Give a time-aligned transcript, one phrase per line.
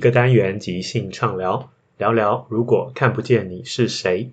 [0.00, 4.30] 一个单元即兴畅聊，聊聊如果看不见你是谁。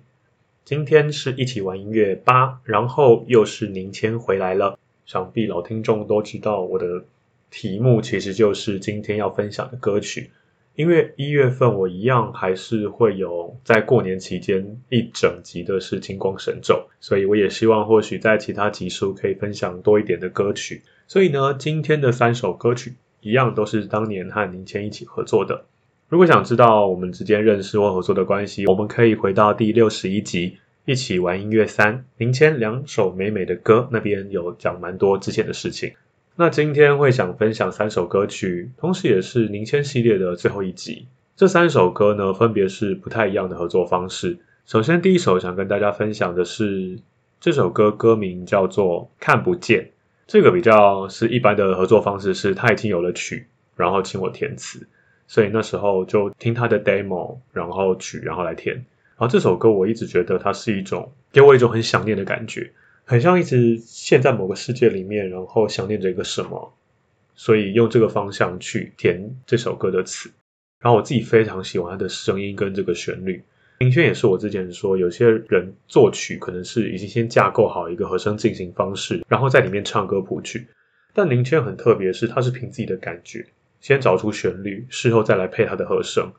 [0.64, 4.78] 今天是一起玩音乐吧，然后又是宁谦回来了。
[5.04, 7.04] 想必老听众都知道，我的
[7.50, 10.30] 题目其实就是今天要分享的歌曲。
[10.74, 20.80] 因为一月份我一样还是会有在过年期间一整集的是金光神咒，所以我也希望或许在其他集数可以分享多一点的歌曲。
[21.06, 22.94] 所以呢，今天的三首歌曲。
[23.20, 25.64] 一样都是当年和林谦一起合作的。
[26.08, 30.50] 如果想知道我们之间认识或合作的关系，我们可以回到第六十一集
[30.84, 35.92] 《一起玩音乐三》，林谦两首美美的歌，那边有讲蛮多之前的事情。
[36.36, 41.06] 那今天会想分享三首歌曲，同时也是林谦系列的最后一集。
[41.36, 44.38] 这三首歌呢，分别是不太一样的合作方式。
[44.64, 46.98] 首先，第一首想跟大家分享的是
[47.40, 49.80] 这首歌，歌名叫做《看不见》。
[50.28, 53.46] 这个比较是一般的合作方式，是他已经有了曲，
[53.76, 54.86] 然后请我填词，
[55.26, 58.76] 所以那时候就听他的 demo，然后曲，然后来填。
[58.76, 62.70] 然后这首歌我一直觉得它是一种给我一种很想念的感觉，
[63.06, 66.74] 很像一直陷在某个世界里面，然后想念着一个什么，
[67.34, 70.30] 所以用这个方向去填这首歌的词。
[70.78, 73.42] 然后我自己非常喜欢他的声音跟这个旋律。
[73.78, 80.66] 林轩也是我之前说，有些人作曲可能是已经先架构好一个和声进行方式，然后在里面唱歌谱曲。
[81.14, 83.46] 但林轩很特别，是他是凭自己的感觉，
[83.80, 86.30] 先找出旋律，事后再来配他的和声。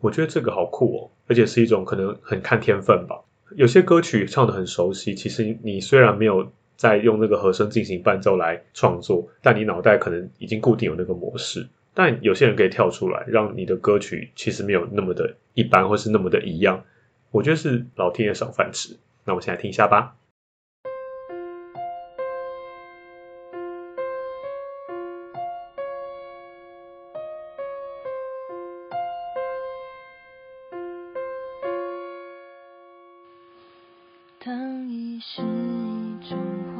[0.00, 3.16] 我觉得这个好酷哦，而且是一种可能很看天分吧。
[3.54, 11.66] 有些歌曲唱的很熟悉，其实你虽然没有在用那个和声进行伴奏来创作，但你脑袋可能已经固定有那个模式。
[12.00, 16.84] 但有些人可以跳出来，让你的歌曲其实没有那么的一般，或是那么的一样。
[17.32, 18.96] 我觉得是老天爷赏饭吃。
[19.24, 20.14] 那我现在听一下吧。
[34.38, 35.44] 穿上
[36.30, 36.77] 了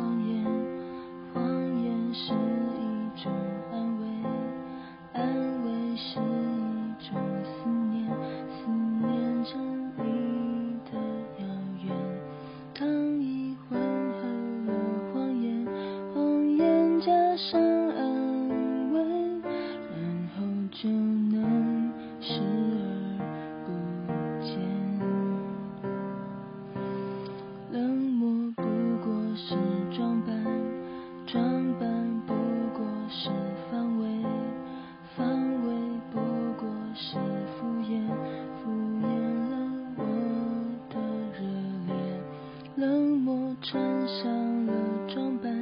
[44.09, 44.72] 上了
[45.07, 45.58] 装扮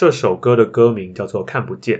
[0.00, 1.98] 这首歌的歌名叫做《看不见》。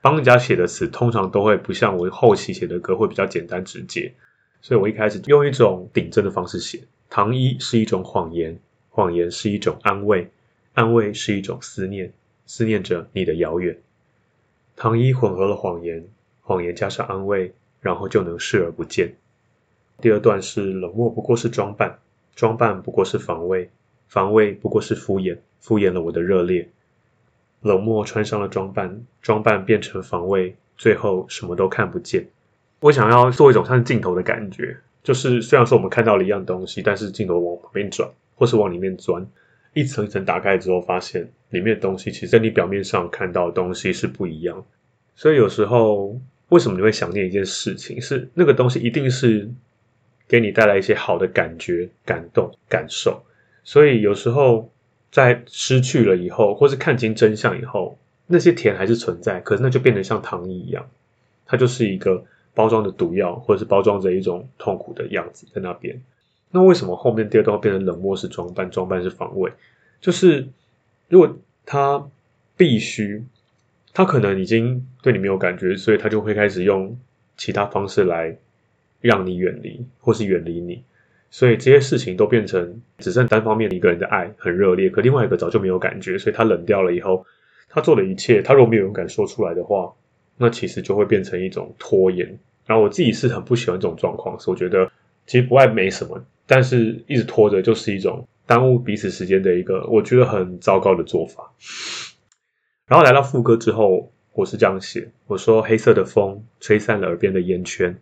[0.00, 4.14] 帮人家写的词通常都会不像我后期写的歌会比较简单直接，
[4.62, 6.84] 所以我一开始用一种顶真的方式写。
[7.10, 8.58] 糖衣是一种谎言，
[8.88, 10.30] 谎言是一种安慰，
[10.72, 12.14] 安慰是一种思念，
[12.46, 13.78] 思念着你的遥远。
[14.74, 16.02] 糖衣混合了谎言，
[16.40, 17.52] 谎言加上安慰，
[17.82, 19.16] 然后就能视而不见。
[20.00, 21.98] 第二段是冷漠不过是装扮，
[22.34, 23.68] 装扮不过是防卫，
[24.08, 26.70] 防卫不过是敷衍，敷衍了我的热烈。
[27.64, 32.26] 冷漠穿上了装扮，装扮变成防卫，最后什么都看不见。
[32.80, 39.26] 我想要做一种像镜头的感觉，就是虽然说我们看到了一样东西，但是镜头往旁边转，或是往里面钻，
[39.72, 44.62] 一层一层打开之后，发现里面的东西其实跟你表面上看到的东西是不一样。
[45.16, 46.20] 所以有时候
[46.50, 49.48] 为什么你会想念一件事情，是那个东西一定是
[50.28, 53.24] 给你带来一些好的感觉、感动、感受。
[53.62, 54.70] 所以有时候。
[55.14, 57.96] 在失去了以后，或是看清真相以后，
[58.26, 60.84] 那些甜还是存在，可是那就变得像糖衣一样，
[61.46, 66.02] 它就是一个包装的毒药，或者是包装着一种痛苦的样子在那边。
[66.50, 69.52] 那为什么后面第二段变成冷漠是装扮，装扮是防卫？
[70.00, 70.48] 就是
[71.08, 72.04] 如果他
[72.56, 73.22] 必须，
[73.92, 76.98] 他可能已经对你没有感觉，所以他就会开始用
[77.36, 78.36] 其他方式来
[79.00, 80.82] 让你远离，或是远离你。
[81.34, 87.26] 所以这些事情都变成只剩单方面的一个人的爱很热烈，可另外一个早就没有感觉，所以他冷掉了以后，
[87.68, 89.94] 他做的一切，他如果没有勇敢说出来的话，
[90.36, 92.38] 那其实就会变成一种拖延。
[92.66, 94.92] 然后我自己是很不喜欢这种状况，所以我觉得
[95.26, 101.52] 其实不爱没什么，但是一直拖着就是一种耽误彼此时间的一个我觉得很糟糕的做法。
[102.86, 107.98] 然后来到副歌之后，我是这样写：我说黑色的风吹散了耳边的烟圈，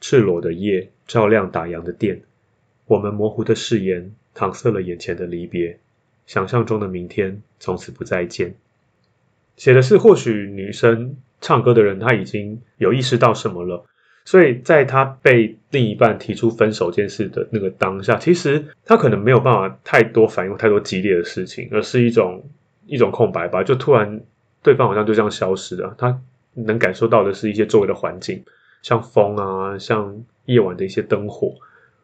[0.00, 2.22] 赤裸的夜照亮打烊的店。
[2.92, 5.78] 我们模糊的誓言搪塞了眼前的离别，
[6.26, 8.54] 想象中的明天从此不再见。
[9.56, 13.86] 写的是或许女生唱歌的人，她已经有意识到什么了，
[14.26, 22.44] 所以在她被另一半提出分手这件事的那个当下，其实她可能没有办法太多反应太多激烈的事情，而是一种
[22.84, 24.20] 一种空白吧，就突然
[24.62, 25.94] 对方好像就这样消失了。
[25.96, 26.20] 她
[26.52, 28.44] 能感受到的是一些周围的环境，
[28.82, 31.54] 像风啊，像夜晚的一些灯火。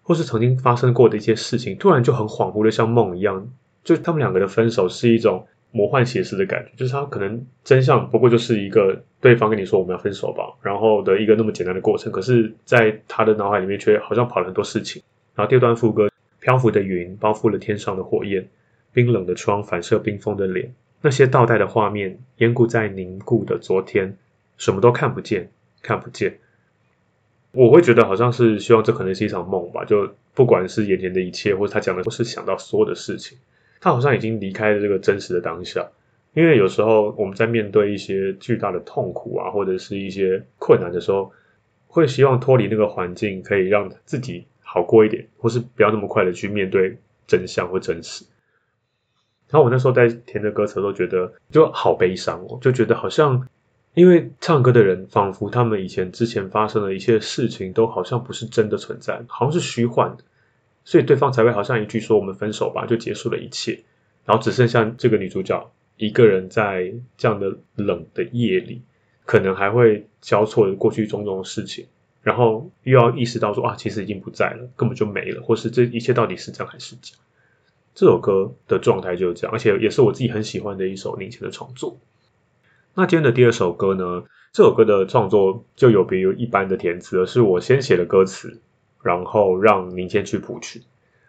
[0.08, 3.46] 或是曾经发生过的一些事情，突然就很恍惚的像梦一样。
[3.84, 12.10] 就他们两个的分手是一种魔幻写实的感觉，就是他可能真相不过就是一个对方跟你说我们要分手吧，然后的一个那么简单的过程。
[12.10, 15.02] 可是，在他的脑海里面却好像跑了很多事情。
[15.34, 16.10] 然后第二段副歌：
[16.40, 18.48] 漂浮的云包覆了天上的火焰，
[18.94, 20.72] 冰冷的窗反射冰封的脸，
[21.02, 24.16] 那些倒带的画面淹固在凝固的昨天，
[24.56, 25.50] 什么都看不见，
[25.82, 26.38] 看不见。
[27.58, 33.36] 我会觉得好像是希望这可能是一场梦吧，就不管是眼前的一切，或者他讲的，或是想到所有的事情，
[33.80, 35.88] 他好像已经离开了这个真实的当下。
[36.34, 41.32] 因为有时候我们在面对一些巨大的痛苦啊，或者是一些困难的时候，
[41.88, 46.96] 会希望脱离那个环境，可以让自己好过一点，或是不要那么快的去面对
[47.26, 48.24] 真相或真实。
[49.50, 53.48] 然后我那时候在填的歌词都觉得就好悲伤哦，就觉得好像。
[53.98, 60.22] 因为唱歌的人仿佛他们以前之前发生的一切事情都好像不是真的存在，好像是虚幻的，
[60.84, 63.80] 所以对方才会好像一句说“我们分手吧”就结束了一切，
[64.24, 68.82] 然后只剩下这个女主角一个人在这样的冷的夜里，
[69.24, 71.84] 可能还会交错过去种种的事情，
[72.22, 77.16] 然后又要意识到说啊，其实已经不在了，根本就没了，或是这一切到底是真还是假？
[77.96, 81.96] 这首歌的状态就是这样，而且也是我自己很喜欢的一首林前的创作。
[82.98, 84.24] 那今天的第二首歌呢？
[84.52, 88.60] 这首歌的创作就有别于一般的填词，而是我先写的歌词，
[89.04, 90.80] 然后让您先去谱曲。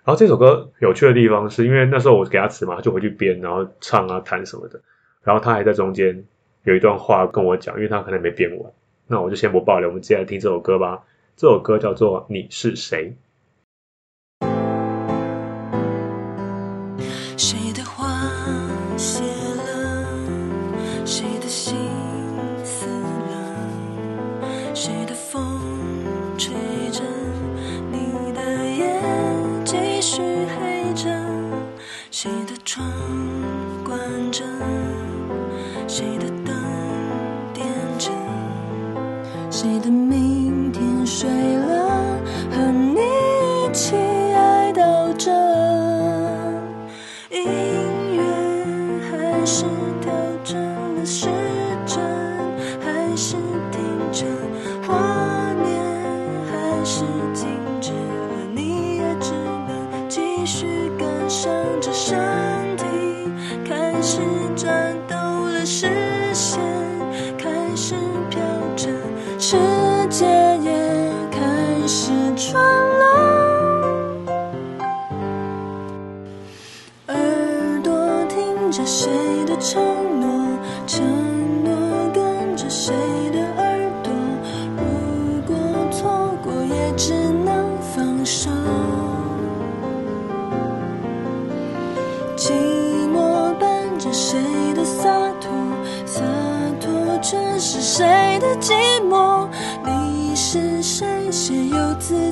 [0.04, 4.82] 然后这首歌有趣的地方是因为那时候我给他词嘛，他就回去编，然后唱啊弹什么的。
[5.24, 6.26] 然后他还在中间
[6.64, 8.72] 有一段话跟我讲，因为他可能没编完。
[9.06, 11.04] 那我就先不爆料，我们接下来听这首歌吧。
[11.36, 13.14] 这首歌叫做《你是谁》。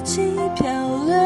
[0.07, 0.65] 又自己漂
[1.05, 1.17] 流？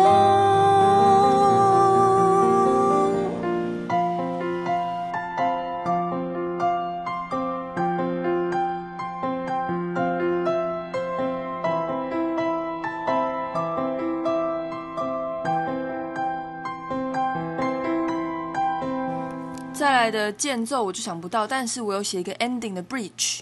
[19.73, 23.41] 再来的间奏我就想不到，但是我有写一个 ending 的 bridge。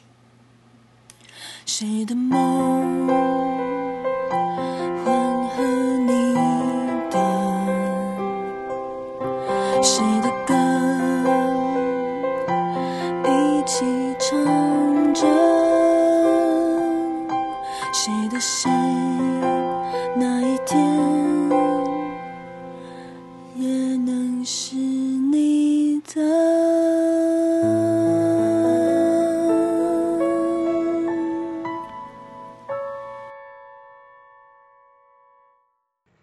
[1.66, 3.39] 谁的梦
[24.52, 26.20] 是你的？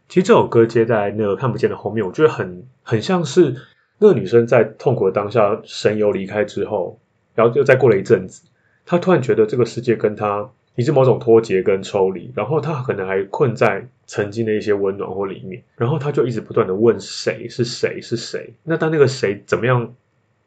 [0.08, 3.54] 其实这首歌接在那个看不见的后面，我觉得很很像是
[3.98, 6.98] 那个女生在痛苦的当下，神游离开之后，
[7.36, 8.42] 然后又再过了一阵子，
[8.84, 19.94] 她突然觉得这个世界跟她已经某种脱节跟抽离，然后他可能还困在曾经的一些温暖或里面，然后他就一直不断的问谁是谁是谁，那当那个谁怎么样，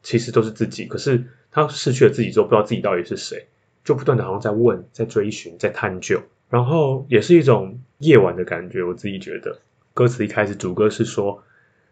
[0.02, 3.46] 其实都是自己，可是他失去了自己之后，不知道自己到底是谁，
[3.84, 6.22] 就不断的好像在问，在追寻，在探究。
[6.48, 9.58] 然后也是一种夜晚的感觉，我自己觉得。
[9.94, 11.42] 歌词一开始主歌是说：“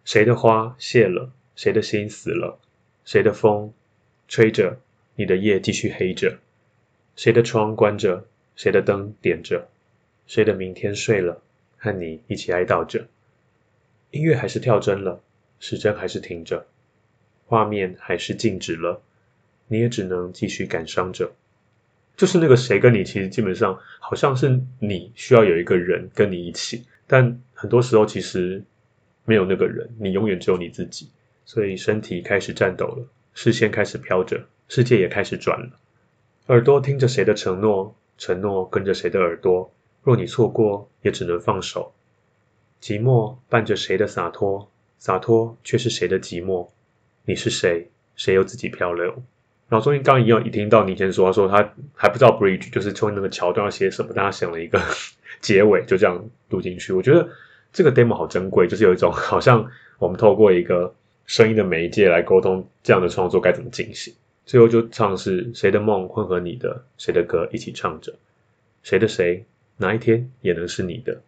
[0.05, 2.59] 谁的花谢了，谁的心死了，
[3.05, 3.73] 谁的风
[4.27, 4.79] 吹着，
[5.17, 6.39] 你的夜继续黑着，
[7.19, 9.67] 谁的窗关着，谁的灯点着，
[10.29, 11.43] 谁的明天睡了，
[11.77, 13.09] 和你一起哀悼着。
[14.13, 15.21] 音乐还是跳针了，
[15.59, 16.65] 时针还是停着，
[17.45, 19.03] 画面还是静止了，
[19.67, 21.33] 你也只能继续感伤着。”
[22.17, 28.63] 就是那个谁跟你，其实基本上好像是你需要有一个人跟你一起，但很多时候其实
[29.25, 31.09] 没有那个人，你永远只有你自己。
[31.45, 35.81] 所以身体开始颤抖了，视线开始飘着，世界也开始转了。
[36.49, 39.71] 耳朵听着谁的承诺，承诺跟着谁的耳朵。
[40.03, 41.93] 若你错过，也只能放手。
[42.81, 46.67] 寂寞伴着谁的洒脱，洒脱却是谁的寂寞。
[47.27, 49.23] 你是谁，谁又自己漂流？
[49.69, 54.81] 然后中间刚一样一听到你先说，他说他还不知道 bridge 就是中间那个桥段要写什么，但他想了一个
[55.43, 56.95] 结尾，就这样录进去。
[56.95, 57.29] 我觉得
[57.75, 60.95] 这个 demo 好珍贵，就是有一种好像我们透过一个
[61.27, 64.15] 声音的媒介来沟通这样的创作该怎么进行。
[64.49, 68.15] 最后就唱是谁的梦混合你的，谁的歌一起唱着，
[68.83, 69.45] 谁的谁
[69.77, 71.21] 哪一天也能是你的。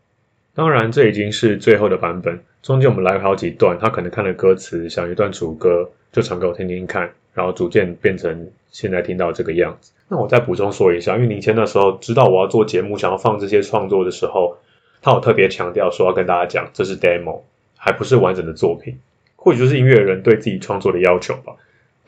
[0.54, 7.12] 当然这已经是最后的版本，中间我们来了好几段，他可能看了歌词，想一段主歌，就唱给我听听看。
[7.34, 9.92] 然后逐渐变成现在听到这个样子。
[10.08, 14.56] 那我再补充说一下，因为林谦那时候知道我要做节目，想要放这些创作的时候，
[15.02, 17.42] 他有特别强调说要跟大家讲，这是 demo，
[17.76, 18.98] 还不是完整的作品。
[19.36, 21.52] 或许就是音乐人对自己创作的要求吧。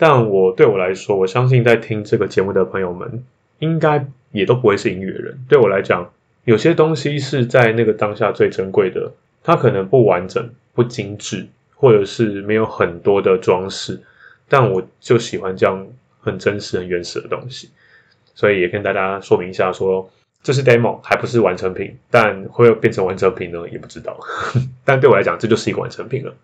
[0.02, 3.22] 但我对我来说，我相信在听这个节目的朋友们，
[3.60, 5.38] 应该也都不会是音乐人。
[5.48, 6.10] 对我来讲，
[6.42, 9.12] 有些东西是在那个当下最珍贵的，
[9.44, 14.00] 它可能不完整、不精致，或者是没有很多的装饰。
[14.48, 15.86] 但我就喜欢这样
[16.20, 17.70] 很真实、很原始的东西，
[18.34, 20.10] 所以也跟大家说明一下，说
[20.42, 24.18] 这是 demo，还不是完成品，但会变成完成品呢，也不知道。
[24.84, 26.34] 但对我来讲，这就是一个完成品了。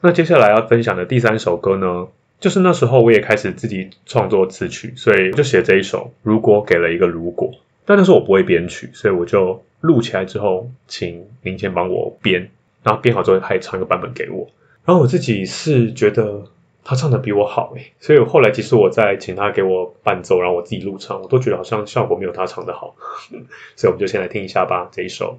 [0.00, 2.08] 那接下来要分享的第三首歌呢，
[2.44, 6.12] 就是那时候我也开始自己创作词曲，所以就写这一首。
[6.22, 7.50] 如果给了一个如果，
[7.86, 12.50] 但那时候我不会编曲，所以我就录起来之后，请林谦帮我编，
[12.82, 14.46] 然后编好之后，他唱一个版本给我。
[14.84, 16.44] 然后我自己是觉得。
[16.86, 22.94] 他唱的比我好诶，所以后来其实我在请他给我伴奏，然后我自己录唱，我都觉得好像效果没有他唱的好，
[23.74, 24.90] 所以我们就先来听一下吧。
[24.92, 25.38] 这一首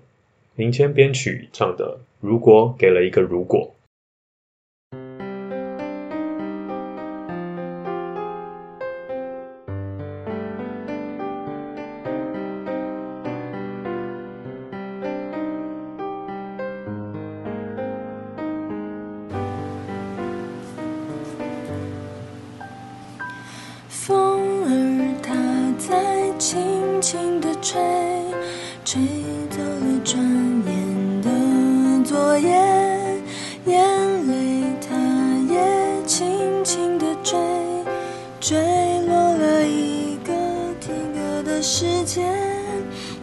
[0.55, 3.69] 林谦编曲唱的《如果给了一个如果》。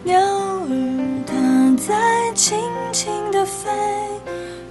[0.05, 2.59] 鸟儿它在轻
[2.91, 3.69] 轻地飞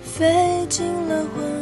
[0.04, 1.61] 飞进了花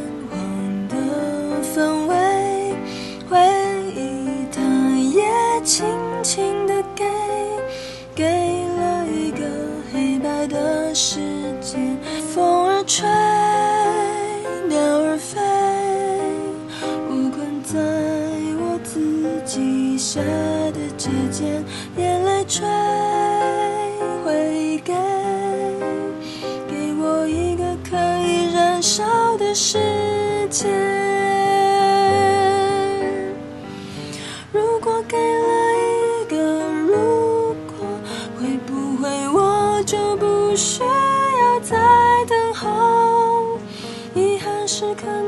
[44.81, 45.20] 时刻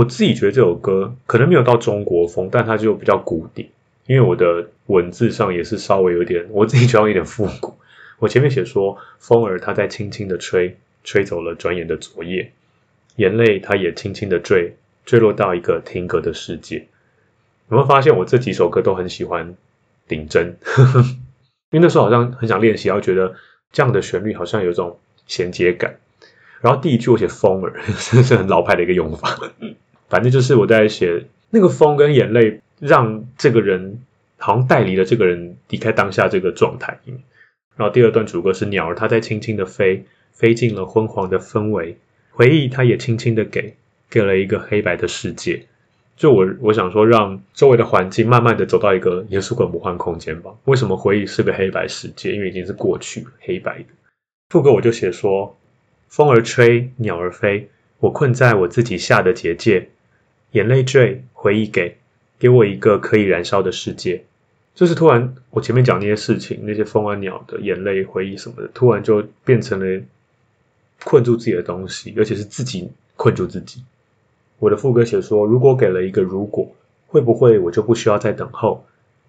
[0.00, 3.68] 我自己觉得这首歌可能没有到中国风，但它就比较古典，
[4.06, 7.76] 因为我的文字上也是稍微有点，我自己觉得有点复古。
[8.18, 12.50] 我前面写说，风儿它在轻轻的吹，吹走了转眼的昨夜，
[13.16, 16.86] 眼泪它也轻轻的坠，坠落到一个停格的世界。
[17.68, 19.54] 有没有发现我这几首歌都很喜欢
[20.08, 20.56] 顶针？
[21.72, 23.34] 因为那时候好像很想练习，然后觉得
[23.70, 25.96] 这样的旋律好像有一种衔接感。
[26.62, 29.38] 然后第一句我写风儿， 是很老派的一个用法。
[30.10, 34.02] 反正就是我在写那个风跟眼泪，让这个人
[34.36, 36.98] 好像带离了这个人离开当下这个状态。
[37.76, 41.96] 然后第二段主歌是鸟儿，它在轻轻的飞，飞进了昏黄的氛围，
[42.32, 43.74] 回忆它也轻轻的给，
[44.10, 45.64] 给了一个黑白的世界。
[46.16, 50.50] 就我我想说，让周围的环境慢慢的走到一个也是个魔幻空间吧。
[50.64, 52.32] 为什么回忆是个黑白世界？
[52.32, 53.86] 因为已经是过去黑白的。
[54.50, 55.56] 副歌我就写说。
[56.08, 57.68] 风儿吹，鸟儿飞，
[58.00, 59.90] 我困在我自己下的结界，
[60.52, 61.96] 眼泪坠，回忆给，
[62.38, 64.24] 给我一个可以燃烧的世界。
[64.74, 70.02] 就是突然，我前面讲那些事情，那些风啊鸟的眼泪、回忆什么的，突然就变成了
[71.04, 73.82] 困住自己的东西，而且是自己困住自己。
[74.58, 76.74] 我的副歌写说，如果给了一个如果，
[77.06, 78.84] 会不会我就不需要再等候？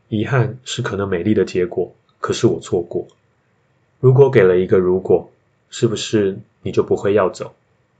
[0.09, 3.07] 遗憾是可能美丽的结果，可是我错过。
[3.99, 5.31] 如果给了一个如果。
[5.73, 7.53] 是不是你就不会要走，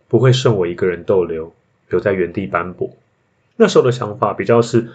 [0.09, 1.53] 不会剩我一个人逗留，
[1.87, 2.89] 留在原地斑驳？
[3.61, 4.89] 那时候的想法比较是，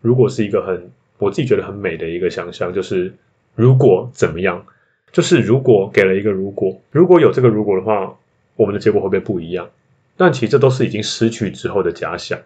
[0.00, 3.14] 如果是一个很我自己觉得很美的一个想象，就是
[3.54, 4.66] 如果怎么样，
[5.12, 8.18] 就是如果给了一个如果，如果有这个如果的话，
[8.56, 9.70] 我们的结果会不会不一样？
[10.16, 12.40] 但其实这都是已经失去之后的假想。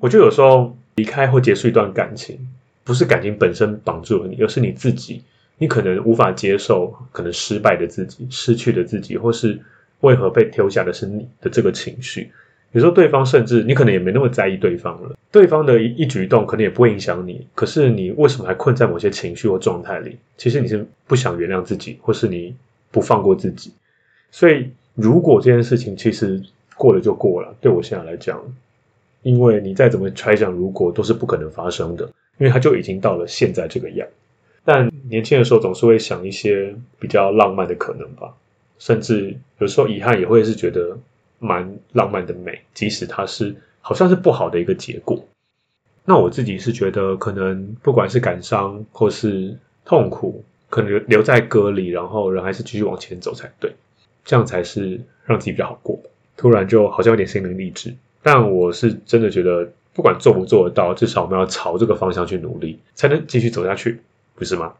[0.00, 2.36] 我觉得有时候离开或结束一段感情，
[2.82, 5.22] 不是感情本身绑住了你，而是你自己。
[5.58, 9.60] 你可能无法接受可能失败的自己、失去的自己，或是
[10.00, 12.32] 为何被丢下的是你的这个情绪。
[12.74, 17.46] 有时候对方甚至你可能也没那么在意对方了，对方的一举一动可能也不会影响你。
[17.54, 20.16] 可是你为什么还困在某些情绪或状态里？
[20.36, 22.52] 其实你是不想原谅自己，或是你
[22.90, 23.72] 不放过自己。
[24.32, 26.42] 所以，如果这件事情其实
[26.76, 28.42] 过了就过了，对我现在来讲，
[29.22, 32.04] 因为你再怎么揣想，如果都是不可能发生的，
[32.38, 34.04] 因为它就已经到了现在这个样。
[34.64, 38.34] 但年轻的时候总是会想一些比较浪漫的可能吧，
[38.80, 40.98] 甚至有时候遗憾也会是觉得
[41.44, 45.22] 蛮浪漫的美，即使它是好像是不好的一个结果。
[46.04, 53.72] 那我自己是觉得，可能不管是感伤或是痛苦，可能留在歌里，然后人还是继续往前走才对，
[54.24, 55.98] 这样才是让自己比较好过。
[56.36, 64.00] 突然就好像有点心灵励志，但我是真的觉得，不管做不做得到，至少我们要朝这个方向去努力，才能继续走下去。
[64.34, 64.74] 不是吗？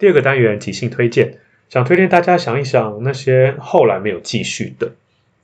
[0.00, 4.90] 第二个单元即兴推荐，想推荐大家想一想那些后来没有继续的，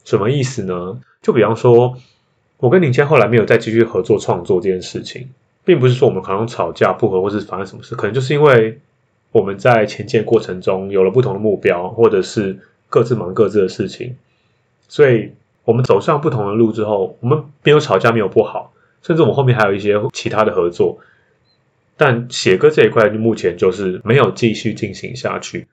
[0.05, 0.99] 什么意思呢？
[1.23, 1.97] 就比方说。
[2.59, 5.29] 我跟林谦后来没有再继续合作创作这件事情，
[5.63, 8.81] 并不是说我们可能吵架不和，或是发生什么事，可能就是因为
[9.31, 14.17] 我们在前进过程中有了不同的目标，或者是各自忙各自的事情，
[14.89, 15.33] 所以
[15.65, 20.99] 我们走上不同的路之后，我们没有吵架，没有不好，甚至我们后面还有一些其他的合作，
[21.97, 25.67] 但写歌这一块目前就是没有继续进行下去。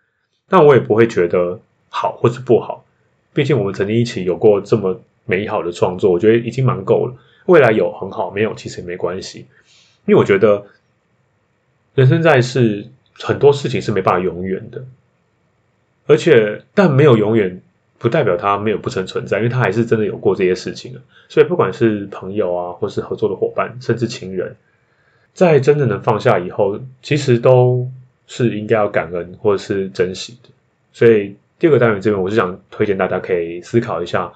[0.49, 1.59] 但我也不会觉得
[1.89, 2.85] 好或是不好，
[3.33, 7.15] 毕竟我们曾经一起有过这么美好的创作，我觉得已经蛮够了。
[7.45, 9.39] 未来有很好，没有其实也没关系，
[10.05, 10.65] 因为我觉得
[11.95, 14.85] 人生在世，很多事情是没办法永远的，
[16.05, 17.61] 而且但没有永远，
[17.97, 24.55] 不代表它没有不曾存在，因为它还是真的有过这些事情所以不管是朋友啊，或是合作的伙伴，甚至情人，
[25.33, 27.89] 在真正能放下以后，其实都
[28.27, 30.49] 是应该要感恩或者是珍惜的。
[30.91, 34.31] 所以第二个单元这边，我是想推荐大家可以思考一下。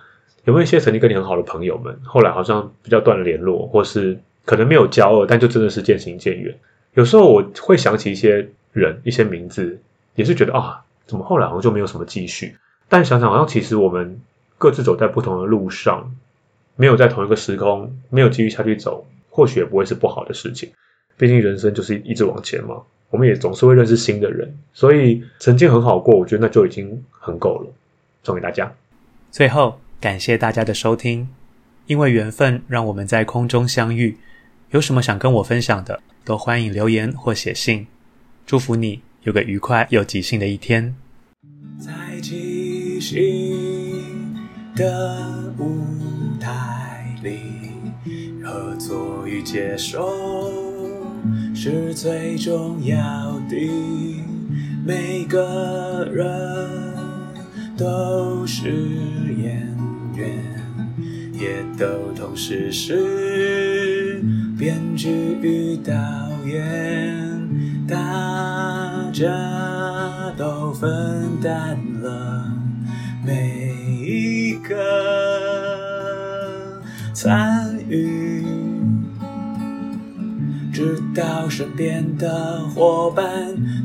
[0.45, 6.57] 有没有一些曾经跟你很好的朋友们，后来好像比较断了联络，或是可能没有交恶，但就真的是渐行渐远。
[6.93, 9.79] 有时候我会想起一些人、一些名字，
[10.15, 12.55] 也是觉得啊，怎么后来好像就没有什么继续？
[12.89, 14.19] 但想想好像其实我们
[14.57, 16.15] 各自走在不同的路上，
[16.75, 20.71] 没有在同一个时空，没有继续下去走，或许也不会是不好的事情。
[21.17, 27.73] 毕竟人生就是一直往前嘛，我们也总是会认识新的人，所以曾经很好过，我觉得那就已经很够了。
[28.23, 28.71] 送给大家，
[29.31, 29.79] 最后。
[29.99, 31.27] 感谢大家的收听，
[31.87, 34.15] 因为缘分让我们在空中相遇。
[34.69, 37.87] 有什么想跟我分享的，都欢迎留言或写信。
[38.45, 40.95] 祝福你有个愉快又即兴的一天。
[41.79, 44.35] 在即兴
[44.75, 45.79] 的舞
[46.39, 47.39] 台里，
[48.43, 50.66] 合作与接受
[51.67, 52.95] 是最重要
[53.49, 54.21] 的。
[54.85, 56.25] 每个人
[57.75, 58.69] 都是
[59.37, 59.67] 演
[60.15, 60.29] 员。
[61.33, 64.23] 也都同时是
[64.57, 65.09] 编剧
[65.41, 65.93] 与导
[66.45, 67.95] 演，大
[69.11, 69.27] 家
[70.37, 70.89] 都分
[71.43, 72.49] 担了
[73.25, 74.73] 每一个
[80.77, 83.25] 知道身边的伙伴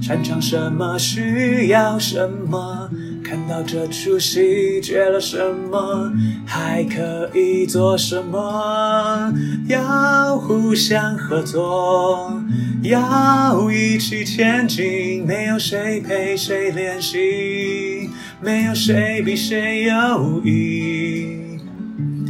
[0.03, 2.91] 擅长什么，需要什么。
[3.25, 5.39] 看到这出戏缺了什
[5.71, 6.13] 么，
[6.45, 9.33] 还可以做什么？
[9.67, 12.39] 要互相合作，
[12.83, 15.25] 要一起前进。
[15.25, 18.11] 没有谁陪谁练习，
[18.43, 21.39] 没有谁比谁优异。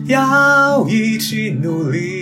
[0.06, 2.21] 要一起努力，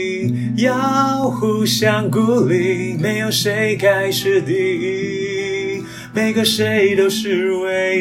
[0.61, 7.51] 要互相鼓励，没有谁开始第一，每个谁都是。
[7.55, 7.99] 唯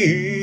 [0.00, 0.33] 一。